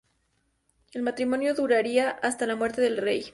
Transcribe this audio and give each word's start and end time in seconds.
El 0.93 1.03
matrimonio 1.03 1.53
duraría 1.53 2.09
hasta 2.09 2.47
la 2.47 2.55
muerte 2.55 2.81
del 2.81 2.97
rey. 2.97 3.25